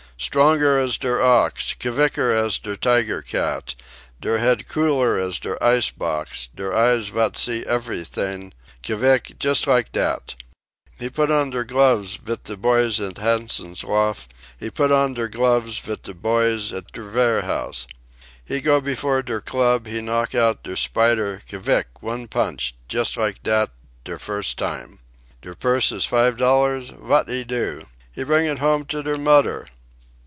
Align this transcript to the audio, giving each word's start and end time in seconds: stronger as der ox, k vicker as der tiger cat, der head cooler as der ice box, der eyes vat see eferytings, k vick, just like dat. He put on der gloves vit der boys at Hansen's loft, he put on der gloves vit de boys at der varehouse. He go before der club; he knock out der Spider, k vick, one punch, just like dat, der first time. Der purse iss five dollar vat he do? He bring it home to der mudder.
stronger 0.17 0.77
as 0.77 0.99
der 0.99 1.19
ox, 1.19 1.73
k 1.79 1.89
vicker 1.89 2.29
as 2.31 2.59
der 2.59 2.75
tiger 2.75 3.23
cat, 3.23 3.73
der 4.21 4.37
head 4.37 4.67
cooler 4.67 5.17
as 5.17 5.39
der 5.39 5.57
ice 5.63 5.89
box, 5.91 6.47
der 6.53 6.71
eyes 6.75 7.07
vat 7.11 7.35
see 7.35 7.63
eferytings, 7.63 8.51
k 8.83 8.93
vick, 8.93 9.33
just 9.39 9.65
like 9.65 9.91
dat. 9.91 10.35
He 10.99 11.09
put 11.09 11.31
on 11.31 11.49
der 11.49 11.63
gloves 11.63 12.17
vit 12.17 12.43
der 12.43 12.55
boys 12.55 12.99
at 12.99 13.17
Hansen's 13.17 13.83
loft, 13.83 14.31
he 14.59 14.69
put 14.69 14.91
on 14.91 15.15
der 15.15 15.27
gloves 15.27 15.79
vit 15.79 16.03
de 16.03 16.13
boys 16.13 16.71
at 16.71 16.91
der 16.91 17.05
varehouse. 17.09 17.87
He 18.45 18.61
go 18.61 18.79
before 18.79 19.23
der 19.23 19.41
club; 19.41 19.87
he 19.87 20.01
knock 20.01 20.35
out 20.35 20.61
der 20.61 20.75
Spider, 20.75 21.41
k 21.49 21.57
vick, 21.57 22.03
one 22.03 22.27
punch, 22.27 22.75
just 22.87 23.17
like 23.17 23.41
dat, 23.41 23.71
der 24.03 24.19
first 24.19 24.59
time. 24.59 24.99
Der 25.41 25.55
purse 25.55 25.91
iss 25.95 26.05
five 26.05 26.37
dollar 26.37 26.79
vat 26.79 27.27
he 27.27 27.43
do? 27.43 27.87
He 28.11 28.23
bring 28.23 28.45
it 28.45 28.59
home 28.59 28.85
to 28.85 29.01
der 29.01 29.17
mudder. 29.17 29.67